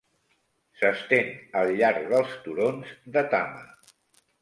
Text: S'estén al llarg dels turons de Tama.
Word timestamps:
S'estén 0.79 1.29
al 1.63 1.71
llarg 1.83 2.09
dels 2.17 2.35
turons 2.49 2.99
de 3.19 3.29
Tama. 3.37 3.67